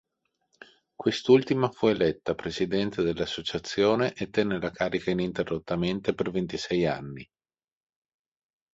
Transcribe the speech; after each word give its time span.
Quest'ultima 0.95 1.69
fu 1.69 1.85
eletta 1.85 2.33
presidente 2.33 3.03
dell'Associazione 3.03 4.13
e 4.15 4.31
tenne 4.31 4.59
la 4.59 4.71
carica 4.71 5.11
ininterrottamente 5.11 6.15
per 6.15 6.31
ventisei 6.31 6.87
anni. 6.87 7.29